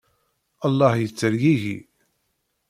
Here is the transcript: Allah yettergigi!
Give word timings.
Allah 0.65 0.93
yettergigi! 0.97 1.77